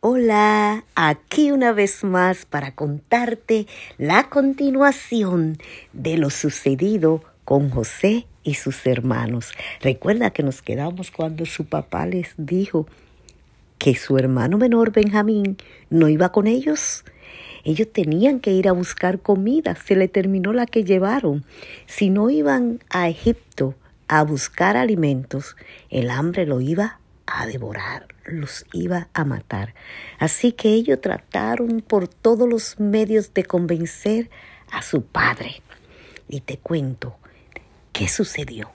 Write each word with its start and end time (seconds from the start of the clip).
Hola, 0.00 0.84
aquí 0.94 1.50
una 1.50 1.72
vez 1.72 2.04
más 2.04 2.46
para 2.46 2.72
contarte 2.72 3.66
la 3.98 4.28
continuación 4.30 5.58
de 5.92 6.16
lo 6.18 6.30
sucedido 6.30 7.24
con 7.44 7.68
José 7.70 8.24
y 8.44 8.54
sus 8.54 8.86
hermanos. 8.86 9.50
Recuerda 9.80 10.30
que 10.30 10.44
nos 10.44 10.62
quedamos 10.62 11.10
cuando 11.10 11.46
su 11.46 11.64
papá 11.64 12.06
les 12.06 12.28
dijo 12.36 12.86
que 13.78 13.96
su 13.96 14.16
hermano 14.18 14.56
menor 14.56 14.92
Benjamín 14.92 15.56
no 15.90 16.08
iba 16.08 16.30
con 16.30 16.46
ellos. 16.46 17.04
Ellos 17.64 17.88
tenían 17.92 18.38
que 18.38 18.52
ir 18.52 18.68
a 18.68 18.72
buscar 18.72 19.18
comida, 19.18 19.74
se 19.74 19.96
le 19.96 20.06
terminó 20.06 20.52
la 20.52 20.66
que 20.66 20.84
llevaron. 20.84 21.44
Si 21.86 22.08
no 22.08 22.30
iban 22.30 22.78
a 22.88 23.08
Egipto 23.08 23.74
a 24.06 24.22
buscar 24.22 24.76
alimentos, 24.76 25.56
el 25.90 26.10
hambre 26.10 26.46
lo 26.46 26.60
iba 26.60 27.00
a 27.30 27.46
devorar, 27.46 28.06
los 28.24 28.64
iba 28.72 29.08
a 29.12 29.24
matar. 29.24 29.74
Así 30.18 30.52
que 30.52 30.70
ellos 30.70 31.00
trataron 31.00 31.80
por 31.80 32.08
todos 32.08 32.48
los 32.48 32.80
medios 32.80 33.34
de 33.34 33.44
convencer 33.44 34.30
a 34.70 34.82
su 34.82 35.02
padre. 35.02 35.62
Y 36.28 36.40
te 36.40 36.58
cuento, 36.58 37.16
¿qué 37.92 38.08
sucedió? 38.08 38.70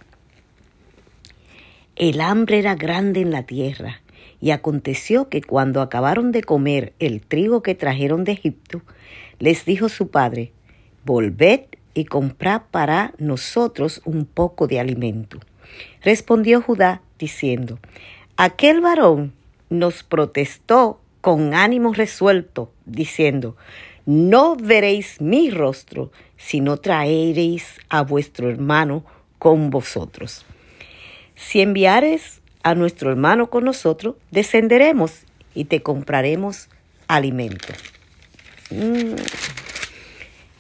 El 1.95 2.21
hambre 2.21 2.59
era 2.59 2.75
grande 2.75 3.21
en 3.21 3.31
la 3.31 3.44
tierra, 3.44 4.02
y 4.39 4.52
aconteció 4.52 5.30
que 5.30 5.41
cuando 5.41 5.81
acabaron 5.81 6.31
de 6.31 6.44
comer 6.44 6.94
el 6.99 7.22
trigo 7.22 7.63
que 7.63 7.75
trajeron 7.75 8.23
de 8.23 8.33
Egipto, 8.33 8.81
les 9.39 9.63
dijo 9.63 9.89
su 9.89 10.09
padre, 10.09 10.52
Volved 11.05 11.61
y 11.94 12.05
comprad 12.05 12.63
para 12.72 13.13
nosotros 13.17 14.02
un 14.05 14.25
poco 14.25 14.67
de 14.67 14.80
alimento. 14.80 15.39
Respondió 16.02 16.61
Judá 16.61 17.02
diciendo, 17.20 17.80
Aquel 18.37 18.81
varón 18.81 19.33
nos 19.69 20.03
protestó 20.03 20.99
con 21.21 21.53
ánimo 21.53 21.93
resuelto, 21.93 22.71
diciendo, 22.85 23.55
No 24.05 24.55
veréis 24.55 25.21
mi 25.21 25.49
rostro, 25.52 26.11
sino 26.38 26.77
traeréis 26.77 27.80
a 27.89 28.02
vuestro 28.02 28.49
hermano 28.49 29.05
con 29.39 29.69
vosotros. 29.69 30.45
Si 31.35 31.61
enviares 31.61 32.41
a 32.63 32.75
nuestro 32.75 33.11
hermano 33.11 33.49
con 33.49 33.66
nosotros, 33.66 34.16
descenderemos 34.31 35.23
y 35.53 35.65
te 35.65 35.81
compraremos 35.81 36.69
alimento. 37.08 37.73
Mm. 38.71 39.15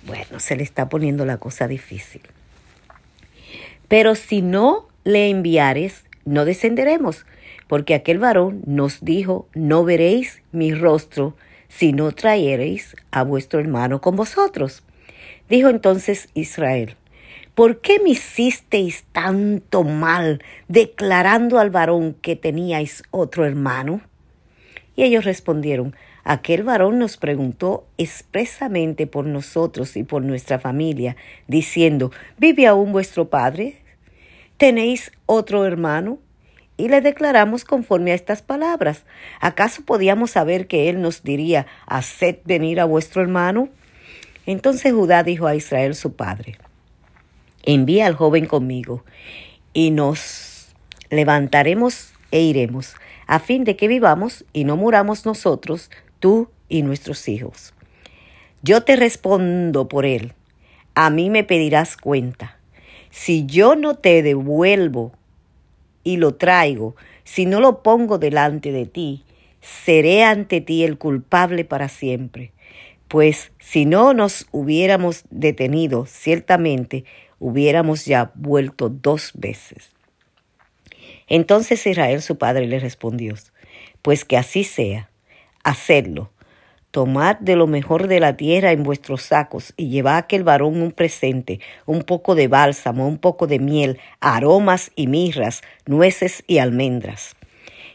Bueno, 0.05 0.39
se 0.39 0.55
le 0.55 0.63
está 0.63 0.89
poniendo 0.89 1.25
la 1.25 1.37
cosa 1.37 1.67
difícil. 1.67 2.21
Pero 3.87 4.15
si 4.15 4.41
no 4.41 4.87
le 5.03 5.29
enviares, 5.29 6.03
no 6.25 6.45
descenderemos, 6.45 7.25
porque 7.67 7.95
aquel 7.95 8.19
varón 8.19 8.61
nos 8.65 9.03
dijo, 9.03 9.47
no 9.53 9.83
veréis 9.83 10.41
mi 10.51 10.73
rostro 10.73 11.35
si 11.67 11.91
no 11.91 12.11
traeréis 12.11 12.95
a 13.11 13.23
vuestro 13.23 13.59
hermano 13.59 14.01
con 14.01 14.15
vosotros. 14.15 14.83
Dijo 15.49 15.69
entonces 15.69 16.29
Israel, 16.33 16.95
¿por 17.55 17.81
qué 17.81 17.99
me 17.99 18.11
hicisteis 18.11 19.03
tanto 19.11 19.83
mal 19.83 20.41
declarando 20.67 21.59
al 21.59 21.69
varón 21.69 22.15
que 22.21 22.35
teníais 22.35 23.03
otro 23.11 23.45
hermano? 23.45 24.01
Y 24.95 25.03
ellos 25.03 25.25
respondieron, 25.25 25.95
aquel 26.23 26.63
varón 26.63 26.99
nos 26.99 27.17
preguntó 27.17 27.85
expresamente 27.97 29.07
por 29.07 29.25
nosotros 29.25 29.97
y 29.97 30.03
por 30.03 30.23
nuestra 30.23 30.59
familia, 30.59 31.15
diciendo, 31.47 32.11
¿vive 32.37 32.67
aún 32.67 32.91
vuestro 32.91 33.29
padre? 33.29 33.77
¿Tenéis 34.57 35.11
otro 35.25 35.65
hermano? 35.65 36.19
Y 36.77 36.89
le 36.89 37.01
declaramos 37.01 37.65
conforme 37.65 38.11
a 38.11 38.15
estas 38.15 38.41
palabras. 38.41 39.03
¿Acaso 39.39 39.83
podíamos 39.83 40.31
saber 40.31 40.67
que 40.67 40.89
él 40.89 41.01
nos 41.01 41.23
diría, 41.23 41.67
haced 41.85 42.37
venir 42.45 42.79
a 42.79 42.85
vuestro 42.85 43.21
hermano? 43.21 43.69
Entonces 44.45 44.93
Judá 44.93 45.23
dijo 45.23 45.47
a 45.47 45.55
Israel 45.55 45.95
su 45.95 46.15
padre, 46.15 46.57
envía 47.63 48.07
al 48.07 48.15
joven 48.15 48.45
conmigo, 48.45 49.05
y 49.73 49.91
nos 49.91 50.73
levantaremos 51.09 52.13
e 52.31 52.41
iremos, 52.41 52.95
a 53.27 53.39
fin 53.39 53.63
de 53.63 53.75
que 53.75 53.87
vivamos 53.87 54.45
y 54.51 54.65
no 54.65 54.75
muramos 54.75 55.25
nosotros, 55.25 55.89
tú 56.19 56.49
y 56.67 56.81
nuestros 56.81 57.27
hijos. 57.29 57.73
Yo 58.61 58.83
te 58.83 58.95
respondo 58.95 59.87
por 59.87 60.05
él, 60.05 60.33
a 60.95 61.09
mí 61.09 61.29
me 61.29 61.43
pedirás 61.43 61.97
cuenta. 61.97 62.57
Si 63.09 63.45
yo 63.45 63.75
no 63.75 63.95
te 63.95 64.23
devuelvo 64.23 65.13
y 66.03 66.17
lo 66.17 66.35
traigo, 66.35 66.95
si 67.23 67.45
no 67.45 67.59
lo 67.59 67.83
pongo 67.83 68.17
delante 68.17 68.71
de 68.71 68.85
ti, 68.85 69.23
seré 69.61 70.23
ante 70.23 70.61
ti 70.61 70.83
el 70.83 70.97
culpable 70.97 71.65
para 71.65 71.89
siempre. 71.89 72.51
Pues 73.07 73.51
si 73.59 73.85
no 73.85 74.13
nos 74.13 74.47
hubiéramos 74.51 75.23
detenido, 75.29 76.05
ciertamente 76.05 77.05
hubiéramos 77.39 78.05
ya 78.05 78.31
vuelto 78.35 78.89
dos 78.89 79.31
veces. 79.35 79.91
Entonces 81.27 81.85
Israel 81.85 82.21
su 82.21 82.37
padre 82.37 82.67
le 82.67 82.79
respondió, 82.79 83.35
pues 84.01 84.25
que 84.25 84.37
así 84.37 84.63
sea, 84.63 85.09
hacedlo, 85.63 86.31
Tomad 86.93 87.37
de 87.39 87.55
lo 87.55 87.65
mejor 87.65 88.07
de 88.07 88.19
la 88.19 88.37
tierra 88.37 88.71
en 88.71 88.83
vuestros 88.83 89.23
sacos 89.23 89.73
y 89.77 89.89
llevad 89.89 90.13
a 90.13 90.17
aquel 90.17 90.43
varón 90.43 90.79
un 90.79 90.91
presente, 90.91 91.59
un 91.87 92.03
poco 92.03 92.35
de 92.35 92.47
bálsamo, 92.47 93.07
un 93.07 93.17
poco 93.17 93.47
de 93.47 93.57
miel, 93.57 93.97
aromas 94.19 94.91
y 94.95 95.07
mirras, 95.07 95.63
nueces 95.87 96.43
y 96.45 96.59
almendras. 96.59 97.35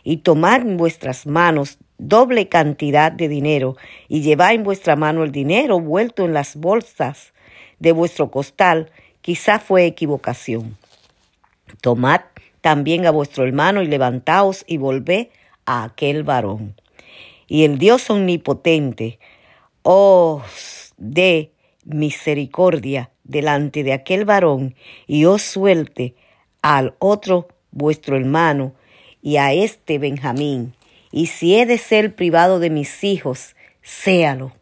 Y 0.03 0.17
tomad 0.17 0.63
en 0.63 0.77
vuestras 0.77 1.29
manos 1.29 1.79
doble 1.99 2.49
cantidad 2.49 3.13
de 3.13 3.29
dinero 3.29 3.77
y 4.09 4.23
llevad 4.23 4.55
en 4.55 4.65
vuestra 4.65 4.97
mano 4.97 5.23
el 5.23 5.31
dinero 5.31 5.79
vuelto 5.79 6.25
en 6.25 6.35
las 6.35 6.57
bolsas 6.57 7.33
de 7.79 7.93
vuestro 7.93 8.33
costal, 8.33 8.91
quizá 9.21 9.61
fue 9.61 9.87
equivocación. 9.87 10.77
Tomad 11.83 12.23
también 12.63 13.07
a 13.07 13.13
vuestro 13.13 13.45
hermano 13.45 13.81
y 13.81 13.87
levantaos 13.87 14.65
y 14.67 14.77
volvé 14.77 15.31
a 15.67 15.85
aquel 15.85 16.25
varón 16.25 16.75
y 17.49 17.65
el 17.65 17.79
Dios 17.79 18.09
omnipotente 18.11 19.19
os 19.83 20.93
dé 20.99 21.53
misericordia 21.85 23.11
delante 23.25 23.83
de 23.83 23.95
aquel 23.95 24.25
varón 24.25 24.77
y 25.07 25.25
os 25.25 25.43
suelte 25.43 26.15
al 26.63 26.95
otro 26.99 27.49
vuestro 27.71 28.17
hermano 28.17 28.75
y 29.23 29.39
a 29.39 29.53
este 29.53 29.99
Benjamín, 29.99 30.75
y 31.11 31.27
si 31.27 31.57
he 31.57 31.67
de 31.67 31.79
ser 31.79 32.15
privado 32.15 32.61
de 32.61 32.71
mis 32.71 33.03
hijos, 33.03 33.57
séalo. 33.83 34.53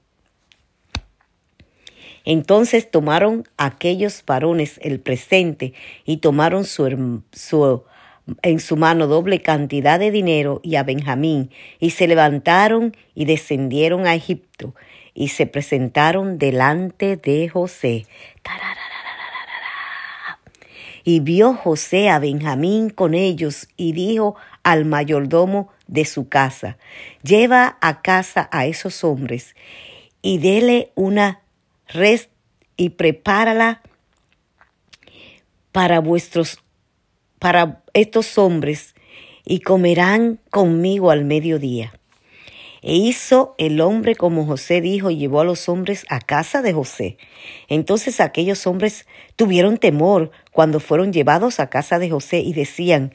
Entonces 2.25 2.91
tomaron 2.91 3.45
aquellos 3.57 4.25
varones 4.27 4.81
el 4.83 5.01
presente 5.01 5.75
y 6.05 6.19
tomaron 6.19 6.65
su, 6.65 7.23
su 7.33 7.85
en 8.43 8.61
su 8.61 8.77
mano 8.77 9.07
doble 9.07 9.41
cantidad 9.41 9.99
de 9.99 10.11
dinero 10.11 10.61
y 10.63 10.77
a 10.77 10.83
Benjamín, 10.83 11.51
y 11.79 11.91
se 11.91 12.09
levantaron 12.09 12.97
y 13.15 13.25
descendieron 13.25 14.07
a 14.07 14.15
Egipto, 14.15 14.75
y 15.15 15.29
se 15.29 15.47
presentaron 15.47 16.39
delante 16.39 17.17
de 17.17 17.49
José. 17.49 18.07
Y 21.05 21.21
vio 21.21 21.55
José 21.55 22.09
a 22.09 22.19
Benjamín 22.19 22.91
con 22.91 23.15
ellos, 23.15 23.69
y 23.77 23.93
dijo 23.93 24.37
al 24.65 24.85
mayordomo 24.85 25.71
de 25.87 26.05
su 26.05 26.29
casa, 26.29 26.79
lleva 27.23 27.79
a 27.81 28.03
casa 28.03 28.49
a 28.51 28.67
esos 28.67 29.05
hombres, 29.05 29.55
y 30.21 30.39
dele 30.39 30.91
una 30.97 31.43
res 31.87 32.29
y 32.77 32.91
prepárala 32.91 33.83
para 35.71 36.01
vuestros 36.01 36.59
para 37.39 37.83
estos 37.93 38.39
hombres 38.39 38.95
y 39.45 39.61
comerán 39.61 40.39
conmigo 40.51 41.11
al 41.11 41.25
mediodía. 41.25 41.93
E 42.83 42.95
hizo 42.95 43.57
el 43.59 43.81
hombre 43.81 44.15
como 44.15 44.47
José 44.47 44.81
dijo 44.81 45.11
y 45.11 45.17
llevó 45.17 45.41
a 45.41 45.45
los 45.45 45.69
hombres 45.69 46.07
a 46.09 46.21
casa 46.21 46.63
de 46.63 46.73
José. 46.73 47.17
Entonces 47.69 48.21
aquellos 48.21 48.65
hombres 48.69 49.07
tuvieron 49.35 49.79
temor 49.79 50.31
cuando 50.53 50.79
fueron 50.79 51.13
llevados 51.13 51.59
a 51.59 51.69
casa 51.69 51.99
de 51.99 52.11
José 52.11 52.39
y 52.39 52.53
decían, 52.53 53.13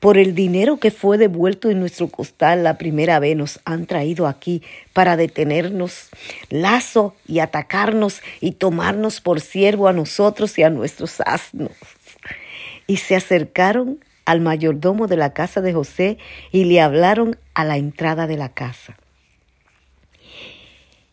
por 0.00 0.18
el 0.18 0.34
dinero 0.34 0.76
que 0.76 0.90
fue 0.90 1.16
devuelto 1.16 1.70
en 1.70 1.80
nuestro 1.80 2.08
costal 2.08 2.62
la 2.62 2.76
primera 2.76 3.18
vez 3.18 3.36
nos 3.38 3.60
han 3.64 3.86
traído 3.86 4.26
aquí 4.26 4.62
para 4.92 5.16
detenernos 5.16 6.10
lazo 6.50 7.14
y 7.26 7.38
atacarnos 7.38 8.20
y 8.42 8.52
tomarnos 8.52 9.22
por 9.22 9.40
siervo 9.40 9.88
a 9.88 9.94
nosotros 9.94 10.58
y 10.58 10.62
a 10.62 10.68
nuestros 10.68 11.22
asnos. 11.22 11.72
Y 12.86 12.98
se 12.98 13.16
acercaron 13.16 13.98
al 14.24 14.40
mayordomo 14.40 15.06
de 15.06 15.16
la 15.16 15.32
casa 15.32 15.60
de 15.60 15.72
José 15.72 16.18
y 16.52 16.64
le 16.64 16.80
hablaron 16.80 17.38
a 17.54 17.64
la 17.64 17.76
entrada 17.76 18.26
de 18.26 18.36
la 18.36 18.50
casa. 18.50 18.96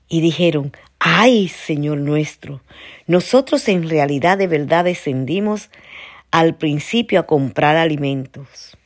Y 0.10 0.22
dijeron, 0.22 0.74
ay, 1.00 1.48
Señor 1.48 2.00
nuestro, 2.00 2.62
nosotros 3.08 3.68
en 3.68 3.90
realidad 3.90 4.38
de 4.38 4.48
verdad 4.48 4.86
descendimos 4.86 5.70
al 6.32 6.56
principio 6.56 7.20
a 7.20 7.28
comprar 7.28 7.78
alimentos. 7.78 8.78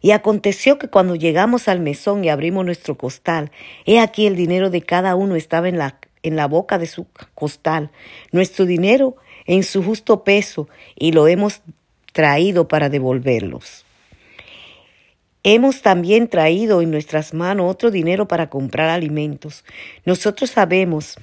Y 0.00 0.12
aconteció 0.12 0.78
que 0.78 0.88
cuando 0.88 1.16
llegamos 1.16 1.66
al 1.66 1.80
mesón 1.80 2.24
y 2.24 2.28
abrimos 2.28 2.64
nuestro 2.64 2.96
costal, 2.96 3.50
he 3.84 3.98
aquí 3.98 4.26
el 4.26 4.36
dinero 4.36 4.70
de 4.70 4.82
cada 4.82 5.16
uno 5.16 5.34
estaba 5.34 5.68
en 5.68 5.78
la, 5.78 5.98
en 6.22 6.36
la 6.36 6.46
boca 6.46 6.78
de 6.78 6.86
su 6.86 7.06
costal, 7.34 7.90
nuestro 8.30 8.64
dinero 8.64 9.16
en 9.46 9.64
su 9.64 9.82
justo 9.82 10.24
peso, 10.24 10.68
y 10.94 11.12
lo 11.12 11.26
hemos 11.26 11.62
traído 12.12 12.68
para 12.68 12.88
devolverlos. 12.88 13.84
Hemos 15.42 15.82
también 15.82 16.28
traído 16.28 16.82
en 16.82 16.90
nuestras 16.90 17.32
manos 17.32 17.70
otro 17.70 17.90
dinero 17.90 18.28
para 18.28 18.50
comprar 18.50 18.90
alimentos. 18.90 19.64
Nosotros 20.04 20.50
sabemos 20.50 21.16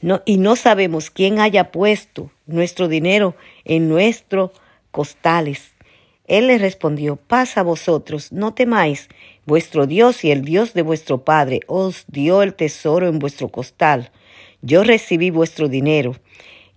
no, 0.00 0.22
y 0.24 0.36
no 0.38 0.56
sabemos 0.56 1.10
quién 1.10 1.40
haya 1.40 1.70
puesto 1.70 2.30
nuestro 2.46 2.88
dinero 2.88 3.36
en 3.64 3.88
nuestros 3.88 4.52
costales. 4.90 5.74
Él 6.26 6.46
le 6.46 6.58
respondió, 6.58 7.16
pasa 7.16 7.62
vosotros, 7.62 8.32
no 8.32 8.54
temáis, 8.54 9.08
vuestro 9.46 9.86
Dios 9.86 10.24
y 10.24 10.30
el 10.30 10.42
Dios 10.42 10.74
de 10.74 10.82
vuestro 10.82 11.24
Padre 11.24 11.60
os 11.66 12.04
dio 12.06 12.42
el 12.42 12.54
tesoro 12.54 13.08
en 13.08 13.18
vuestro 13.18 13.48
costal. 13.48 14.10
Yo 14.62 14.84
recibí 14.84 15.30
vuestro 15.30 15.68
dinero. 15.68 16.16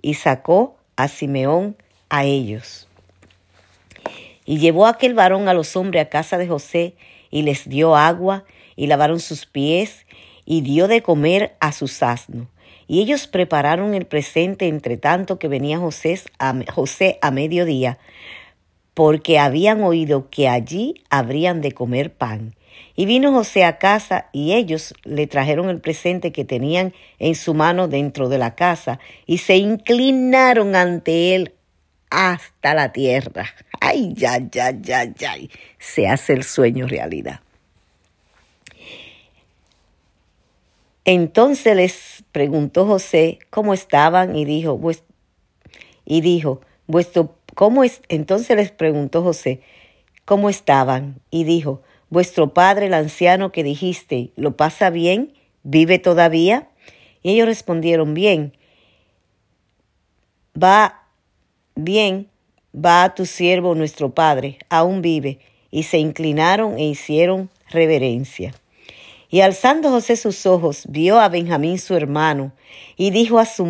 Y 0.01 0.15
sacó 0.15 0.77
a 0.95 1.07
Simeón 1.07 1.75
a 2.11 2.25
ellos. 2.25 2.87
Y 4.45 4.59
llevó 4.59 4.85
aquel 4.85 5.15
varón 5.15 5.47
a 5.47 5.55
los 5.55 5.75
hombres 5.75 6.03
a 6.03 6.09
casa 6.09 6.37
de 6.37 6.47
José, 6.47 6.93
y 7.31 7.41
les 7.41 7.67
dio 7.67 7.95
agua, 7.95 8.43
y 8.75 8.85
lavaron 8.85 9.19
sus 9.19 9.47
pies, 9.47 10.05
y 10.45 10.61
dio 10.61 10.87
de 10.87 11.01
comer 11.01 11.55
a 11.59 11.71
sus 11.71 12.03
asnos. 12.03 12.47
Y 12.87 12.99
ellos 12.99 13.25
prepararon 13.27 13.95
el 13.95 14.05
presente 14.05 14.67
entre 14.67 14.97
tanto 14.97 15.39
que 15.39 15.47
venía 15.47 15.79
José 15.79 16.19
a, 16.37 16.53
José 16.71 17.17
a 17.21 17.31
mediodía 17.31 17.97
porque 18.93 19.39
habían 19.39 19.81
oído 19.83 20.29
que 20.29 20.49
allí 20.49 21.03
habrían 21.09 21.61
de 21.61 21.71
comer 21.71 22.13
pan. 22.13 22.55
Y 22.95 23.05
vino 23.05 23.31
José 23.31 23.63
a 23.63 23.77
casa 23.77 24.27
y 24.33 24.53
ellos 24.53 24.93
le 25.03 25.27
trajeron 25.27 25.69
el 25.69 25.79
presente 25.79 26.31
que 26.31 26.45
tenían 26.45 26.93
en 27.19 27.35
su 27.35 27.53
mano 27.53 27.87
dentro 27.87 28.27
de 28.29 28.37
la 28.37 28.55
casa 28.55 28.99
y 29.25 29.37
se 29.39 29.57
inclinaron 29.57 30.75
ante 30.75 31.35
él 31.35 31.53
hasta 32.11 32.75
la 32.75 32.91
tierra. 32.91 33.45
Ay, 33.79 34.13
ya, 34.13 34.37
ya, 34.37 34.69
ya, 34.69 35.05
ya. 35.05 35.33
Se 35.79 36.07
hace 36.07 36.33
el 36.33 36.43
sueño 36.43 36.85
realidad. 36.85 37.39
Entonces 41.03 41.75
les 41.75 42.23
preguntó 42.31 42.85
José 42.85 43.39
cómo 43.49 43.73
estaban 43.73 44.35
y 44.35 44.45
dijo, 44.45 44.79
y 46.05 46.21
dijo, 46.21 46.61
vuestro 46.85 47.35
¿Cómo 47.55 47.83
es? 47.83 48.01
Entonces 48.07 48.55
les 48.55 48.71
preguntó 48.71 49.23
José, 49.23 49.61
¿cómo 50.25 50.49
estaban? 50.49 51.19
Y 51.29 51.43
dijo, 51.43 51.81
vuestro 52.09 52.53
padre, 52.53 52.87
el 52.87 52.93
anciano 52.93 53.51
que 53.51 53.63
dijiste, 53.63 54.31
¿lo 54.35 54.55
pasa 54.55 54.89
bien? 54.89 55.33
¿Vive 55.63 55.99
todavía? 55.99 56.69
Y 57.21 57.31
ellos 57.31 57.47
respondieron, 57.47 58.13
bien. 58.13 58.53
Va 60.61 61.00
bien, 61.75 62.27
va 62.73 63.03
a 63.03 63.15
tu 63.15 63.25
siervo 63.25 63.75
nuestro 63.75 64.13
padre, 64.13 64.59
aún 64.69 65.01
vive. 65.01 65.39
Y 65.69 65.83
se 65.83 65.99
inclinaron 65.99 66.77
e 66.77 66.85
hicieron 66.85 67.49
reverencia. 67.69 68.53
Y 69.29 69.39
alzando 69.39 69.89
José 69.89 70.17
sus 70.17 70.45
ojos, 70.45 70.83
vio 70.89 71.19
a 71.19 71.29
Benjamín 71.29 71.79
su 71.79 71.95
hermano, 71.95 72.51
y 72.97 73.11
dijo 73.11 73.39
a 73.39 73.45
su 73.45 73.65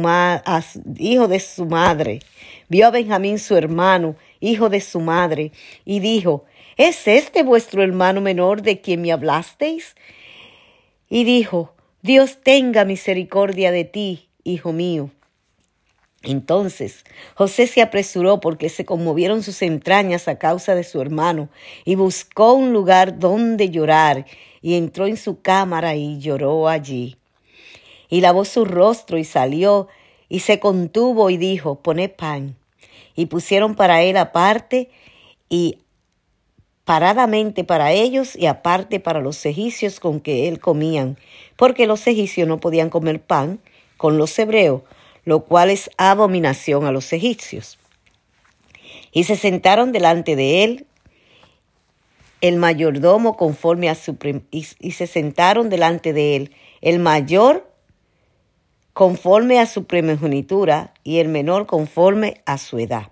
hijo 0.97 1.27
de 1.27 1.39
su 1.39 1.65
madre, 1.65 2.19
vio 2.67 2.87
a 2.87 2.91
Benjamín 2.91 3.37
su 3.37 3.55
hermano, 3.55 4.15
hijo 4.39 4.69
de 4.69 4.81
su 4.81 4.99
madre, 4.99 5.51
y 5.85 5.99
dijo, 5.99 6.45
¿Es 6.77 7.07
este 7.07 7.43
vuestro 7.43 7.83
hermano 7.83 8.21
menor 8.21 8.63
de 8.63 8.81
quien 8.81 9.03
me 9.03 9.11
hablasteis? 9.11 9.95
Y 11.09 11.25
dijo, 11.25 11.75
Dios 12.01 12.39
tenga 12.41 12.85
misericordia 12.85 13.71
de 13.71 13.83
ti, 13.83 14.29
hijo 14.43 14.73
mío. 14.73 15.11
Entonces 16.23 17.03
José 17.35 17.67
se 17.67 17.81
apresuró 17.81 18.39
porque 18.39 18.69
se 18.69 18.85
conmovieron 18.85 19.41
sus 19.41 19.61
entrañas 19.61 20.27
a 20.27 20.37
causa 20.37 20.75
de 20.75 20.83
su 20.83 21.01
hermano, 21.01 21.49
y 21.85 21.95
buscó 21.95 22.53
un 22.53 22.73
lugar 22.73 23.19
donde 23.19 23.69
llorar, 23.69 24.25
y 24.61 24.75
entró 24.75 25.07
en 25.07 25.17
su 25.17 25.41
cámara 25.41 25.95
y 25.95 26.19
lloró 26.19 26.67
allí. 26.67 27.17
Y 28.09 28.21
lavó 28.21 28.45
su 28.45 28.65
rostro 28.65 29.17
y 29.17 29.23
salió, 29.23 29.87
y 30.29 30.39
se 30.39 30.59
contuvo 30.59 31.29
y 31.29 31.37
dijo, 31.37 31.75
poned 31.81 32.11
pan 32.11 32.55
y 33.15 33.27
pusieron 33.27 33.75
para 33.75 34.01
él 34.01 34.17
aparte 34.17 34.89
y 35.49 35.79
paradamente 36.85 37.63
para 37.63 37.91
ellos 37.91 38.35
y 38.35 38.47
aparte 38.47 38.99
para 38.99 39.21
los 39.21 39.45
egipcios 39.45 39.99
con 39.99 40.19
que 40.19 40.47
él 40.47 40.59
comían, 40.59 41.17
porque 41.55 41.87
los 41.87 42.05
egipcios 42.07 42.47
no 42.47 42.59
podían 42.59 42.89
comer 42.89 43.21
pan 43.21 43.59
con 43.97 44.17
los 44.17 44.37
hebreos, 44.39 44.81
lo 45.25 45.45
cual 45.45 45.69
es 45.69 45.89
abominación 45.97 46.85
a 46.85 46.91
los 46.91 47.11
egipcios. 47.13 47.77
Y 49.11 49.25
se 49.25 49.35
sentaron 49.35 49.91
delante 49.91 50.35
de 50.35 50.63
él 50.63 50.85
el 52.41 52.57
mayordomo 52.57 53.37
conforme 53.37 53.89
a 53.89 53.95
su 53.95 54.17
y, 54.51 54.65
y 54.79 54.91
se 54.91 55.07
sentaron 55.07 55.69
delante 55.69 56.11
de 56.11 56.35
él 56.35 56.55
el 56.81 56.99
mayor 56.99 57.71
conforme 58.93 59.59
a 59.59 59.65
su 59.65 59.85
primogenitura 59.85 60.93
y 61.03 61.19
el 61.19 61.27
menor 61.27 61.65
conforme 61.65 62.41
a 62.45 62.57
su 62.57 62.79
edad. 62.79 63.09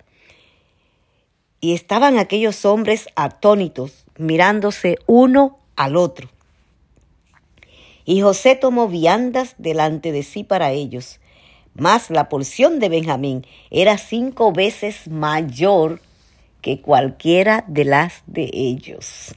Y 1.62 1.73
estaban 1.73 2.17
aquellos 2.17 2.65
hombres 2.65 3.07
atónitos, 3.15 4.05
mirándose 4.17 4.97
uno 5.07 5.59
al 5.75 5.95
otro. 5.95 6.29
Y 8.05 8.21
José 8.21 8.55
tomó 8.55 8.88
viandas 8.88 9.55
delante 9.57 10.12
de 10.12 10.23
sí 10.23 10.44
para 10.44 10.71
ellos, 10.71 11.19
mas 11.75 12.10
la 12.10 12.30
porción 12.30 12.80
de 12.80 12.89
Benjamín 12.89 13.45
era 13.71 13.98
cinco 13.98 14.51
veces 14.51 15.07
mayor 15.07 16.01
que 16.62 16.81
cualquiera 16.81 17.63
de 17.68 17.86
las 17.86 18.24
de 18.27 18.50
ellos. 18.54 19.36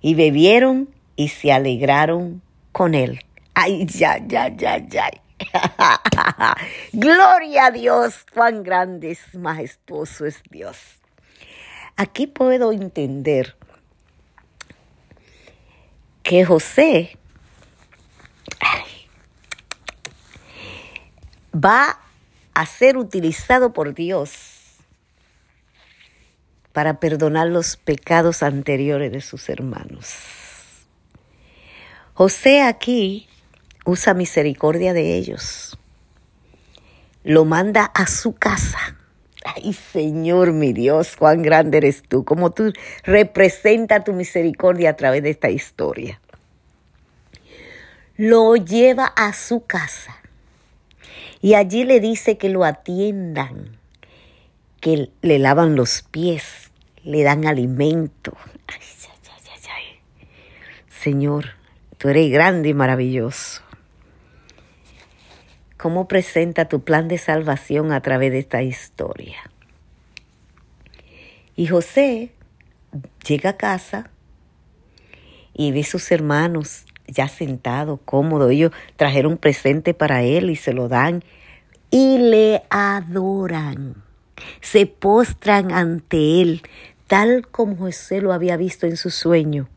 Y 0.00 0.14
bebieron 0.14 0.88
y 1.16 1.28
se 1.28 1.52
alegraron 1.52 2.42
con 2.72 2.94
él. 2.94 3.20
Ay, 3.54 3.86
ya, 3.86 4.18
ya, 4.26 4.48
ya, 4.48 4.78
ya. 4.78 5.10
Gloria 6.92 7.66
a 7.66 7.70
Dios, 7.70 8.24
cuán 8.32 8.62
grande 8.62 9.12
es, 9.12 9.34
majestuoso 9.34 10.26
es 10.26 10.42
Dios. 10.50 10.78
Aquí 11.96 12.26
puedo 12.26 12.72
entender 12.72 13.56
que 16.22 16.44
José 16.44 17.16
va 21.56 21.98
a 22.54 22.66
ser 22.66 22.96
utilizado 22.96 23.72
por 23.72 23.94
Dios 23.94 24.32
para 26.72 27.00
perdonar 27.00 27.46
los 27.48 27.76
pecados 27.76 28.42
anteriores 28.42 29.10
de 29.12 29.20
sus 29.20 29.48
hermanos. 29.48 30.16
José 32.12 32.62
aquí 32.62 33.28
usa 33.84 34.14
misericordia 34.14 34.92
de 34.92 35.16
ellos. 35.16 35.78
Lo 37.24 37.44
manda 37.44 37.84
a 37.84 38.06
su 38.06 38.34
casa. 38.34 38.96
Ay, 39.44 39.72
Señor, 39.72 40.52
mi 40.52 40.72
Dios, 40.72 41.16
cuán 41.16 41.42
grande 41.42 41.78
eres 41.78 42.02
tú, 42.02 42.24
como 42.24 42.50
tú 42.50 42.72
representa 43.04 44.04
tu 44.04 44.12
misericordia 44.12 44.90
a 44.90 44.96
través 44.96 45.22
de 45.22 45.30
esta 45.30 45.50
historia. 45.50 46.20
Lo 48.16 48.56
lleva 48.56 49.06
a 49.06 49.32
su 49.32 49.66
casa 49.66 50.16
y 51.46 51.54
allí 51.54 51.84
le 51.84 52.00
dice 52.00 52.38
que 52.38 52.48
lo 52.48 52.64
atiendan, 52.64 53.78
que 54.80 55.10
le 55.22 55.38
lavan 55.38 55.76
los 55.76 56.02
pies, 56.02 56.72
le 57.04 57.22
dan 57.22 57.46
alimento. 57.46 58.36
Ay, 58.66 58.80
ay, 58.80 59.60
ay, 59.70 59.84
Señor, 60.88 61.50
tú 61.98 62.08
eres 62.08 62.32
grande 62.32 62.70
y 62.70 62.74
maravilloso. 62.74 63.62
¿Cómo 65.76 66.08
presenta 66.08 66.64
tu 66.64 66.82
plan 66.82 67.06
de 67.06 67.16
salvación 67.16 67.92
a 67.92 68.00
través 68.00 68.32
de 68.32 68.40
esta 68.40 68.64
historia? 68.64 69.38
Y 71.54 71.68
José 71.68 72.32
llega 73.24 73.50
a 73.50 73.56
casa 73.56 74.10
y 75.54 75.70
ve 75.70 75.82
a 75.82 75.84
sus 75.84 76.10
hermanos 76.10 76.86
ya 77.06 77.28
sentados, 77.28 78.00
cómodos. 78.04 78.50
Ellos 78.50 78.72
trajeron 78.96 79.34
un 79.34 79.38
presente 79.38 79.94
para 79.94 80.24
él 80.24 80.50
y 80.50 80.56
se 80.56 80.72
lo 80.72 80.88
dan 80.88 81.22
y 81.96 82.18
le 82.18 82.62
adoran. 82.68 84.04
Se 84.60 84.84
postran 84.84 85.72
ante 85.72 86.42
él, 86.42 86.60
tal 87.06 87.48
como 87.48 87.74
José 87.74 88.20
lo 88.20 88.34
había 88.34 88.58
visto 88.58 88.86
en 88.86 88.98
su 88.98 89.08
sueño. 89.08 89.70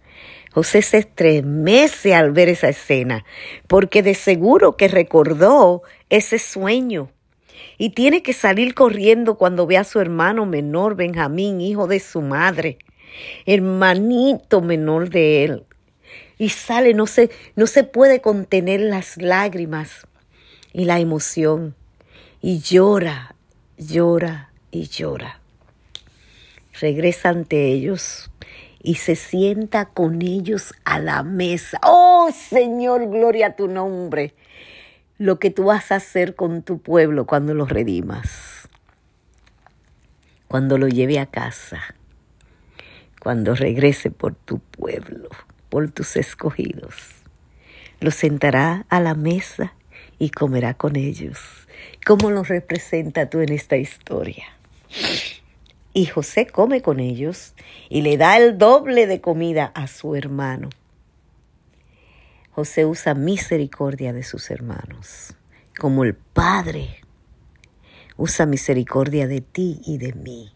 José 0.52 0.82
se 0.82 0.98
estremece 0.98 2.14
al 2.14 2.32
ver 2.32 2.50
esa 2.50 2.68
escena, 2.68 3.24
porque 3.68 4.04
de 4.04 4.16
seguro 4.16 4.76
que 4.76 4.90
recordó 4.90 5.82
ese 6.10 6.40
sueño. 6.40 7.10
Y 7.78 7.92
tiene 7.92 8.22
que 8.22 8.34
salir 8.34 8.74
corriendo 8.74 9.36
cuando 9.36 9.66
ve 9.66 9.78
a 9.78 9.86
su 9.86 10.02
hermano 10.02 10.46
menor, 10.46 10.98
Benjamín, 10.98 11.62
hijo 11.62 11.88
de 11.88 12.02
su 12.02 12.22
madre. 12.22 12.80
hermanito 13.46 14.60
menor 14.60 15.10
de 15.10 15.46
él. 15.46 15.64
Y 16.38 16.50
sale, 16.50 16.94
no 16.94 17.08
se, 17.08 17.30
no 17.56 17.66
se 17.66 17.86
puede 17.86 18.20
contener 18.20 18.82
las 18.82 19.16
lágrimas 19.16 20.06
y 20.74 20.84
la 20.84 21.00
emoción. 21.00 21.76
Y 22.42 22.62
llora, 22.62 23.36
llora 23.78 24.50
y 24.72 24.88
llora. 24.88 25.40
Regresa 26.80 27.30
ante 27.30 27.66
ellos 27.66 28.32
y 28.82 28.96
se 28.96 29.18
sienta 29.18 29.86
con 29.86 30.22
ellos 30.22 30.74
a 30.86 31.00
la 31.00 31.24
mesa. 31.24 31.80
Oh 31.84 32.30
Señor, 32.34 33.10
gloria 33.10 33.48
a 33.48 33.56
tu 33.58 33.68
nombre. 33.68 34.34
Lo 35.18 35.38
que 35.38 35.52
tú 35.52 35.66
vas 35.66 35.92
a 35.92 35.96
hacer 35.96 36.36
con 36.36 36.62
tu 36.62 36.80
pueblo 36.80 37.26
cuando 37.26 37.54
lo 37.54 37.66
redimas. 37.66 38.70
Cuando 40.48 40.78
lo 40.78 40.88
lleve 40.88 41.20
a 41.20 41.26
casa. 41.26 41.94
Cuando 43.20 43.54
regrese 43.54 44.12
por 44.12 44.34
tu 44.34 44.60
pueblo, 44.60 45.28
por 45.68 45.92
tus 45.92 46.16
escogidos. 46.16 46.96
Lo 48.00 48.12
sentará 48.12 48.86
a 48.88 49.02
la 49.02 49.14
mesa 49.14 49.74
y 50.20 50.30
comerá 50.30 50.76
con 50.76 50.96
ellos. 50.96 51.40
¿Cómo 52.06 52.30
lo 52.30 52.44
representa 52.44 53.30
tú 53.30 53.40
en 53.40 53.52
esta 53.54 53.78
historia? 53.78 54.46
Y 55.94 56.06
José 56.06 56.48
come 56.48 56.82
con 56.82 57.00
ellos 57.00 57.56
y 57.90 58.02
le 58.02 58.18
da 58.18 58.38
el 58.38 58.58
doble 58.58 59.08
de 59.08 59.22
comida 59.22 59.72
a 59.74 59.88
su 59.88 60.16
hermano. 60.16 60.70
José 62.52 62.86
usa 62.86 63.16
misericordia 63.16 64.14
de 64.14 64.24
sus 64.24 64.52
hermanos, 64.52 65.34
como 65.78 66.04
el 66.04 66.14
Padre 66.14 67.00
usa 68.18 68.46
misericordia 68.46 69.28
de 69.28 69.40
ti 69.40 69.80
y 69.86 69.98
de 69.98 70.12
mí, 70.12 70.52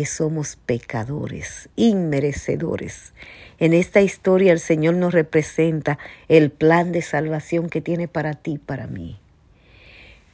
que 0.00 0.06
somos 0.06 0.56
pecadores, 0.56 1.68
inmerecedores. 1.76 3.12
En 3.58 3.74
esta 3.74 4.00
historia 4.00 4.50
el 4.50 4.58
Señor 4.58 4.94
nos 4.94 5.12
representa 5.12 5.98
el 6.28 6.50
plan 6.50 6.90
de 6.90 7.02
salvación 7.02 7.68
que 7.68 7.82
tiene 7.82 8.08
para 8.08 8.32
ti 8.32 8.56
para 8.56 8.86
mí. 8.86 9.20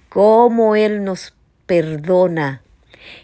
Cómo 0.09 0.77
Él 0.77 1.03
nos 1.03 1.35
perdona 1.67 2.63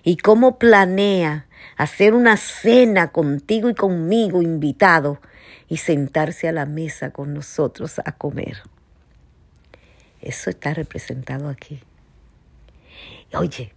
y 0.02 0.16
cómo 0.16 0.58
planea 0.58 1.46
hacer 1.76 2.12
una 2.12 2.36
cena 2.36 3.12
contigo 3.12 3.70
y 3.70 3.76
conmigo 3.76 4.42
invitado 4.42 5.20
y 5.68 5.76
sentarse 5.76 6.48
a 6.48 6.52
la 6.52 6.66
mesa 6.66 7.10
con 7.10 7.34
nosotros 7.34 8.00
a 8.04 8.10
comer. 8.10 8.64
Eso 10.20 10.50
está 10.50 10.74
representado 10.74 11.48
aquí. 11.48 11.78
Oye, 13.32 13.72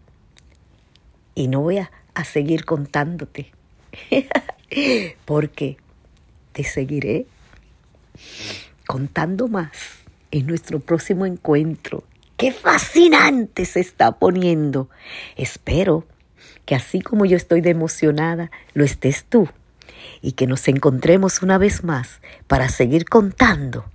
y 1.35 1.47
no 1.47 1.61
voy 1.61 1.77
a, 1.77 1.91
a 2.15 2.23
seguir 2.23 2.65
contándote, 2.65 3.51
porque 5.25 5.77
te 6.51 6.63
seguiré 6.63 7.27
contando 8.87 9.47
más 9.47 9.99
en 10.31 10.47
nuestro 10.47 10.79
próximo 10.79 11.25
encuentro 11.25 12.03
¡Qué 12.37 12.51
fascinante 12.51 13.63
se 13.63 13.79
está 13.79 14.19
poniendo! 14.19 14.89
Espero 15.37 16.05
que 16.65 16.75
así 16.75 16.99
como 16.99 17.25
yo 17.25 17.37
estoy 17.37 17.61
de 17.61 17.69
emocionada, 17.69 18.51
lo 18.73 18.83
estés 18.83 19.23
tú 19.23 19.47
y 20.21 20.33
que 20.33 20.45
nos 20.45 20.67
encontremos 20.67 21.41
una 21.41 21.57
vez 21.57 21.85
más 21.85 22.19
para 22.47 22.67
seguir 22.67 23.05
contando 23.05 23.85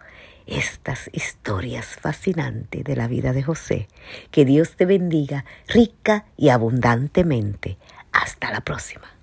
estas 0.47 1.11
historias 1.13 1.99
fascinantes 2.01 2.83
de 2.83 2.97
la 2.97 3.09
vida 3.09 3.35
de 3.35 3.43
José. 3.43 3.89
Que 4.31 4.47
Dios 4.47 4.75
te 4.75 4.87
bendiga 4.87 5.45
rica 5.69 6.25
y 6.39 6.49
abundantemente. 6.49 7.77
Hasta 8.13 8.51
la 8.51 8.61
próxima. 8.61 9.20